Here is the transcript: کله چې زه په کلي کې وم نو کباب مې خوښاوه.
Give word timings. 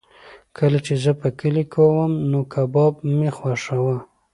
کله 0.57 0.77
چې 0.85 0.93
زه 1.03 1.11
په 1.21 1.27
کلي 1.39 1.63
کې 1.71 1.83
وم 1.93 2.13
نو 2.31 2.39
کباب 2.53 2.93
مې 3.17 3.29
خوښاوه. 3.37 3.97